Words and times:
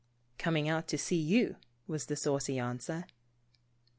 ""Coming 0.39 0.67
out 0.67 0.87
to 0.87 0.97
see 0.97 1.21
you," 1.21 1.57
was 1.85 2.07
the 2.07 2.15
saucy 2.15 2.57
answer. 2.57 3.05